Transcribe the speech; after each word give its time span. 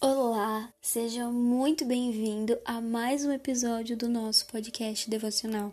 Olá, 0.00 0.72
seja 0.80 1.28
muito 1.28 1.84
bem-vindo 1.84 2.56
a 2.64 2.80
mais 2.80 3.24
um 3.24 3.32
episódio 3.32 3.96
do 3.96 4.08
nosso 4.08 4.46
podcast 4.46 5.10
devocional. 5.10 5.72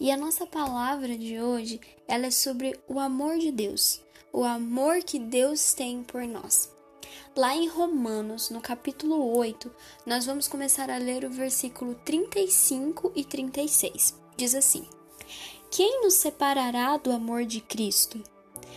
E 0.00 0.10
a 0.10 0.16
nossa 0.16 0.46
palavra 0.46 1.14
de 1.14 1.38
hoje, 1.38 1.78
ela 2.08 2.24
é 2.24 2.30
sobre 2.30 2.74
o 2.88 2.98
amor 2.98 3.36
de 3.36 3.52
Deus, 3.52 4.00
o 4.32 4.44
amor 4.44 5.02
que 5.02 5.18
Deus 5.18 5.74
tem 5.74 6.02
por 6.02 6.26
nós. 6.26 6.74
Lá 7.36 7.54
em 7.54 7.68
Romanos, 7.68 8.48
no 8.48 8.62
capítulo 8.62 9.36
8, 9.36 9.70
nós 10.06 10.24
vamos 10.24 10.48
começar 10.48 10.88
a 10.88 10.96
ler 10.96 11.26
o 11.26 11.30
versículo 11.30 11.94
35 11.96 13.12
e 13.14 13.26
36. 13.26 14.18
Diz 14.38 14.54
assim: 14.54 14.88
Quem 15.70 16.00
nos 16.00 16.14
separará 16.14 16.96
do 16.96 17.12
amor 17.12 17.44
de 17.44 17.60
Cristo? 17.60 18.22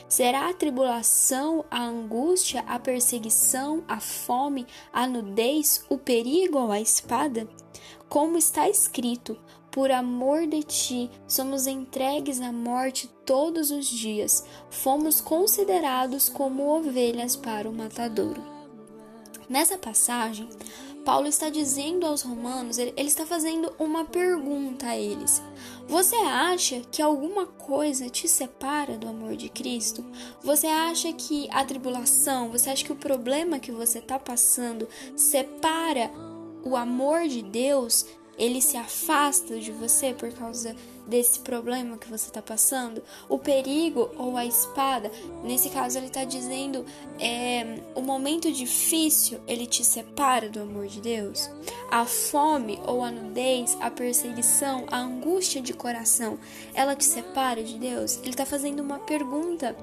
Será 0.07 0.49
a 0.49 0.53
tribulação, 0.53 1.65
a 1.71 1.83
angústia, 1.83 2.63
a 2.67 2.77
perseguição, 2.77 3.83
a 3.87 3.99
fome, 3.99 4.67
a 4.91 5.07
nudez, 5.07 5.85
o 5.89 5.97
perigo 5.97 6.59
ou 6.59 6.71
a 6.71 6.79
espada? 6.79 7.47
Como 8.07 8.37
está 8.37 8.69
escrito: 8.69 9.37
Por 9.71 9.91
amor 9.91 10.45
de 10.45 10.61
ti 10.63 11.09
somos 11.27 11.65
entregues 11.65 12.39
à 12.41 12.51
morte 12.51 13.09
todos 13.25 13.71
os 13.71 13.87
dias, 13.87 14.45
fomos 14.69 15.19
considerados 15.19 16.29
como 16.29 16.69
ovelhas 16.69 17.35
para 17.35 17.69
o 17.69 17.73
matadouro. 17.73 18.41
Nessa 19.49 19.77
passagem, 19.77 20.47
Paulo 21.03 21.27
está 21.27 21.49
dizendo 21.49 22.05
aos 22.05 22.21
romanos, 22.21 22.77
ele, 22.77 22.93
ele, 22.95 23.07
está 23.07 23.25
fazendo 23.25 23.73
uma 23.77 24.05
pergunta 24.05 24.87
a 24.87 24.97
eles. 24.97 25.41
Você 25.87 26.15
acha 26.15 26.81
que 26.91 27.01
alguma 27.01 27.45
coisa 27.45 28.09
te 28.09 28.27
separa 28.27 28.97
do 28.97 29.07
amor 29.07 29.35
de 29.35 29.49
Cristo? 29.49 30.03
Você 30.41 30.67
acha 30.67 31.11
que 31.11 31.49
a 31.51 31.65
tribulação, 31.65 32.49
você 32.49 32.69
acha 32.69 32.85
que 32.85 32.91
o 32.91 32.95
problema 32.95 33.59
que 33.59 33.71
você 33.71 33.99
está 33.99 34.17
passando 34.17 34.87
separa 35.15 36.09
o 36.63 36.77
amor 36.77 37.27
de 37.27 37.41
Deus 37.41 38.05
ele 38.37 38.61
se 38.61 38.77
afasta 38.77 39.59
de 39.59 39.71
você 39.71 40.13
por 40.13 40.31
causa 40.33 40.75
desse 41.05 41.39
problema 41.39 41.97
que 41.97 42.09
você 42.09 42.27
está 42.27 42.41
passando, 42.41 43.03
o 43.27 43.37
perigo 43.37 44.09
ou 44.17 44.37
a 44.37 44.45
espada, 44.45 45.11
nesse 45.43 45.69
caso 45.69 45.97
ele 45.97 46.07
está 46.07 46.23
dizendo 46.23 46.85
é, 47.19 47.79
o 47.93 48.01
momento 48.01 48.51
difícil 48.51 49.39
ele 49.45 49.65
te 49.65 49.83
separa 49.83 50.49
do 50.49 50.61
amor 50.61 50.87
de 50.87 51.01
Deus, 51.01 51.49
a 51.91 52.05
fome 52.05 52.79
ou 52.87 53.03
a 53.03 53.11
nudez, 53.11 53.77
a 53.81 53.91
perseguição, 53.91 54.85
a 54.89 54.97
angústia 54.97 55.61
de 55.61 55.73
coração, 55.73 56.39
ela 56.73 56.95
te 56.95 57.05
separa 57.05 57.63
de 57.63 57.77
Deus. 57.77 58.17
Ele 58.19 58.29
está 58.29 58.45
fazendo 58.45 58.81
uma 58.81 58.99
pergunta 58.99 59.75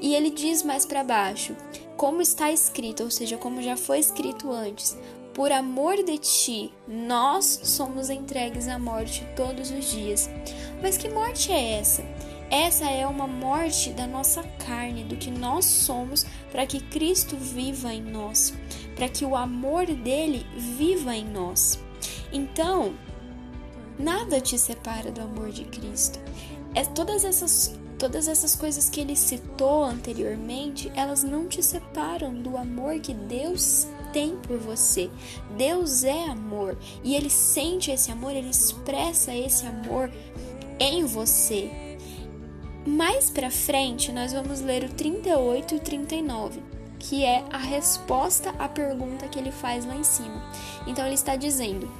e 0.00 0.14
ele 0.14 0.30
diz 0.30 0.62
mais 0.62 0.86
para 0.86 1.04
baixo, 1.04 1.54
como 1.96 2.22
está 2.22 2.50
escrito, 2.50 3.02
ou 3.02 3.10
seja, 3.10 3.36
como 3.36 3.60
já 3.60 3.76
foi 3.76 3.98
escrito 3.98 4.50
antes. 4.50 4.96
Por 5.34 5.52
amor 5.52 5.96
de 6.02 6.18
ti, 6.18 6.72
nós 6.88 7.60
somos 7.64 8.10
entregues 8.10 8.66
à 8.66 8.78
morte 8.78 9.24
todos 9.36 9.70
os 9.70 9.90
dias. 9.90 10.28
Mas 10.82 10.96
que 10.96 11.08
morte 11.08 11.52
é 11.52 11.78
essa? 11.78 12.02
Essa 12.50 12.90
é 12.90 13.06
uma 13.06 13.28
morte 13.28 13.90
da 13.90 14.08
nossa 14.08 14.42
carne, 14.66 15.04
do 15.04 15.16
que 15.16 15.30
nós 15.30 15.64
somos, 15.64 16.26
para 16.50 16.66
que 16.66 16.80
Cristo 16.80 17.36
viva 17.36 17.94
em 17.94 18.02
nós, 18.02 18.52
para 18.96 19.08
que 19.08 19.24
o 19.24 19.36
amor 19.36 19.86
dele 19.86 20.44
viva 20.56 21.14
em 21.14 21.24
nós. 21.24 21.78
Então, 22.32 22.92
nada 23.96 24.40
te 24.40 24.58
separa 24.58 25.12
do 25.12 25.20
amor 25.20 25.50
de 25.50 25.64
Cristo. 25.64 26.18
É 26.74 26.84
todas 26.84 27.24
essas 27.24 27.78
todas 28.00 28.28
essas 28.28 28.56
coisas 28.56 28.88
que 28.88 28.98
ele 28.98 29.14
citou 29.14 29.84
anteriormente, 29.84 30.90
elas 30.96 31.22
não 31.22 31.46
te 31.46 31.62
separam 31.62 32.32
do 32.32 32.56
amor 32.56 32.98
que 32.98 33.12
Deus 33.12 33.86
tem 34.12 34.36
por 34.36 34.58
você. 34.58 35.10
Deus 35.56 36.04
é 36.04 36.24
amor 36.26 36.76
e 37.02 37.14
ele 37.14 37.30
sente 37.30 37.90
esse 37.90 38.10
amor, 38.10 38.32
ele 38.32 38.50
expressa 38.50 39.34
esse 39.34 39.66
amor 39.66 40.10
em 40.78 41.04
você. 41.04 41.70
Mais 42.86 43.28
para 43.30 43.50
frente, 43.50 44.10
nós 44.10 44.32
vamos 44.32 44.60
ler 44.60 44.84
o 44.84 44.88
38 44.88 45.74
e 45.74 45.80
39, 45.80 46.62
que 46.98 47.24
é 47.24 47.44
a 47.52 47.58
resposta 47.58 48.54
à 48.58 48.68
pergunta 48.68 49.28
que 49.28 49.38
ele 49.38 49.52
faz 49.52 49.84
lá 49.84 49.94
em 49.94 50.02
cima. 50.02 50.42
Então 50.86 51.04
ele 51.04 51.14
está 51.14 51.36
dizendo: 51.36 51.90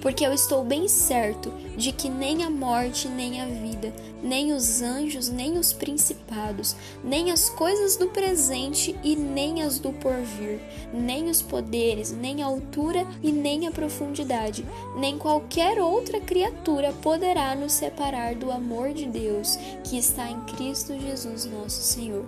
porque 0.00 0.24
eu 0.24 0.32
estou 0.32 0.64
bem 0.64 0.88
certo 0.88 1.52
de 1.76 1.92
que 1.92 2.08
nem 2.08 2.42
a 2.42 2.50
morte, 2.50 3.08
nem 3.08 3.40
a 3.40 3.46
vida, 3.46 3.92
nem 4.22 4.52
os 4.52 4.82
anjos, 4.82 5.28
nem 5.28 5.58
os 5.58 5.72
principados, 5.72 6.74
nem 7.02 7.30
as 7.30 7.48
coisas 7.50 7.96
do 7.96 8.08
presente 8.08 8.94
e 9.02 9.16
nem 9.16 9.62
as 9.62 9.78
do 9.78 9.92
porvir, 9.92 10.60
nem 10.92 11.28
os 11.28 11.40
poderes, 11.42 12.12
nem 12.12 12.42
a 12.42 12.46
altura 12.46 13.06
e 13.22 13.32
nem 13.32 13.66
a 13.66 13.70
profundidade, 13.70 14.64
nem 14.96 15.18
qualquer 15.18 15.80
outra 15.80 16.20
criatura 16.20 16.92
poderá 17.02 17.54
nos 17.54 17.72
separar 17.72 18.34
do 18.34 18.50
amor 18.50 18.92
de 18.92 19.06
Deus 19.06 19.56
que 19.84 19.98
está 19.98 20.30
em 20.30 20.40
Cristo 20.40 20.98
Jesus, 20.98 21.44
nosso 21.46 21.80
Senhor. 21.82 22.24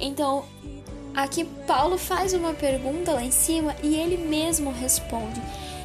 Então, 0.00 0.44
aqui 1.14 1.44
Paulo 1.66 1.98
faz 1.98 2.32
uma 2.32 2.52
pergunta 2.52 3.12
lá 3.12 3.22
em 3.22 3.30
cima 3.30 3.74
e 3.82 3.96
ele 3.96 4.16
mesmo 4.16 4.70
responde. 4.70 5.40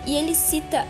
E 0.05 0.15
ele 0.15 0.33
cita 0.33 0.87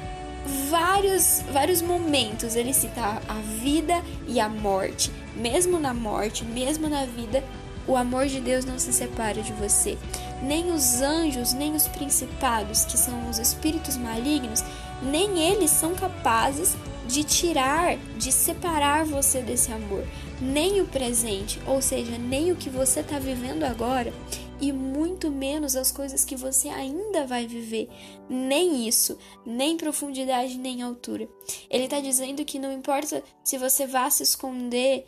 vários, 0.69 1.43
vários 1.51 1.81
momentos. 1.81 2.55
Ele 2.55 2.73
cita 2.73 3.21
a 3.27 3.33
vida 3.61 4.01
e 4.27 4.39
a 4.39 4.49
morte. 4.49 5.11
Mesmo 5.35 5.79
na 5.79 5.93
morte, 5.93 6.43
mesmo 6.43 6.89
na 6.89 7.05
vida, 7.05 7.43
o 7.87 7.95
amor 7.95 8.27
de 8.27 8.39
Deus 8.39 8.65
não 8.65 8.77
se 8.77 8.93
separa 8.93 9.41
de 9.41 9.53
você. 9.53 9.97
Nem 10.41 10.71
os 10.71 11.01
anjos, 11.01 11.53
nem 11.53 11.75
os 11.75 11.87
principados, 11.87 12.85
que 12.85 12.97
são 12.97 13.29
os 13.29 13.39
espíritos 13.39 13.97
malignos, 13.97 14.63
nem 15.01 15.39
eles 15.39 15.71
são 15.71 15.95
capazes 15.95 16.75
de 17.07 17.23
tirar, 17.23 17.97
de 18.17 18.31
separar 18.31 19.05
você 19.05 19.41
desse 19.41 19.71
amor. 19.71 20.05
Nem 20.39 20.81
o 20.81 20.85
presente, 20.85 21.59
ou 21.67 21.81
seja, 21.81 22.17
nem 22.17 22.51
o 22.51 22.55
que 22.55 22.69
você 22.69 23.01
está 23.01 23.19
vivendo 23.19 23.63
agora, 23.63 24.13
e 24.61 24.71
muito 24.71 25.31
menos 25.31 25.75
as 25.75 25.91
coisas 25.91 26.23
que 26.23 26.35
você 26.35 26.69
ainda 26.69 27.25
vai 27.25 27.47
viver. 27.47 27.89
Nem 28.29 28.87
isso, 28.87 29.17
nem 29.43 29.75
profundidade, 29.75 30.57
nem 30.57 30.83
altura. 30.83 31.27
Ele 31.69 31.85
está 31.85 31.99
dizendo 31.99 32.45
que 32.45 32.59
não 32.59 32.71
importa 32.71 33.23
se 33.43 33.57
você 33.57 33.87
vá 33.87 34.09
se 34.09 34.21
esconder 34.21 35.07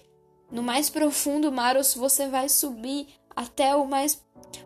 no 0.52 0.64
mais 0.64 0.90
profundo 0.90 1.52
mar 1.52 1.78
ou 1.78 1.84
se 1.84 1.98
você 2.00 2.28
vai 2.28 2.50
subir 2.50 3.08
até 3.36 3.76
o 3.76 3.86
mais, 3.86 4.22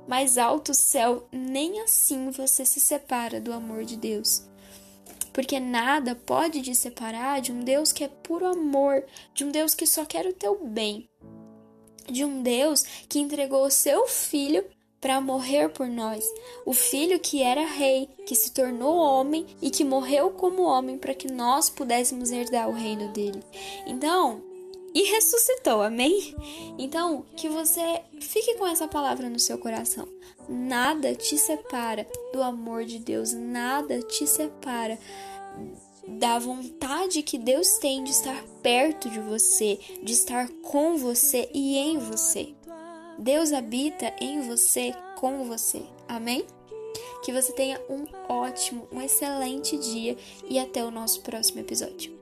mais 0.07 0.37
alto 0.37 0.73
céu, 0.73 1.27
nem 1.31 1.81
assim 1.81 2.31
você 2.31 2.65
se 2.65 2.79
separa 2.79 3.41
do 3.41 3.51
amor 3.51 3.83
de 3.83 3.97
Deus. 3.97 4.47
Porque 5.33 5.59
nada 5.59 6.15
pode 6.15 6.61
te 6.61 6.73
separar 6.73 7.41
de 7.41 7.51
um 7.51 7.59
Deus 7.59 7.91
que 7.91 8.05
é 8.05 8.07
puro 8.07 8.45
amor, 8.45 9.05
de 9.33 9.43
um 9.43 9.51
Deus 9.51 9.75
que 9.75 9.85
só 9.85 10.05
quer 10.05 10.25
o 10.25 10.33
teu 10.33 10.65
bem 10.65 11.07
de 12.09 12.23
um 12.23 12.41
Deus 12.41 12.83
que 13.07 13.19
entregou 13.19 13.65
o 13.65 13.71
seu 13.71 14.07
filho 14.07 14.65
para 14.99 15.21
morrer 15.21 15.69
por 15.69 15.87
nós, 15.87 16.25
o 16.65 16.73
filho 16.73 17.19
que 17.19 17.41
era 17.41 17.65
rei, 17.65 18.09
que 18.25 18.35
se 18.35 18.51
tornou 18.51 18.95
homem 18.97 19.45
e 19.61 19.69
que 19.69 19.83
morreu 19.83 20.31
como 20.31 20.63
homem 20.63 20.97
para 20.97 21.13
que 21.13 21.31
nós 21.31 21.69
pudéssemos 21.69 22.31
herdar 22.31 22.67
o 22.69 22.73
reino 22.73 23.11
dele. 23.13 23.43
Então, 23.85 24.41
e 24.93 25.03
ressuscitou, 25.03 25.83
amém? 25.83 26.35
Então, 26.77 27.23
que 27.35 27.47
você 27.47 28.01
fique 28.19 28.55
com 28.55 28.65
essa 28.65 28.87
palavra 28.87 29.29
no 29.29 29.39
seu 29.39 29.57
coração. 29.57 30.07
Nada 30.49 31.13
te 31.13 31.37
separa 31.37 32.07
do 32.33 32.41
amor 32.41 32.83
de 32.83 32.97
Deus, 32.97 33.33
nada 33.33 34.01
te 34.01 34.25
separa 34.25 34.97
da 36.07 36.39
vontade 36.39 37.21
que 37.21 37.37
Deus 37.37 37.77
tem 37.77 38.03
de 38.03 38.11
estar 38.11 38.41
perto 38.63 39.09
de 39.09 39.19
você, 39.19 39.77
de 40.01 40.13
estar 40.13 40.47
com 40.63 40.97
você 40.97 41.49
e 41.53 41.77
em 41.77 41.99
você. 41.99 42.56
Deus 43.17 43.51
habita 43.51 44.13
em 44.19 44.41
você, 44.41 44.93
com 45.15 45.43
você. 45.45 45.81
Amém? 46.07 46.45
Que 47.23 47.33
você 47.33 47.51
tenha 47.51 47.81
um 47.89 48.05
ótimo, 48.31 48.87
um 48.91 49.01
excelente 49.01 49.77
dia 49.77 50.15
e 50.47 50.59
até 50.59 50.83
o 50.83 50.91
nosso 50.91 51.21
próximo 51.21 51.59
episódio. 51.59 52.16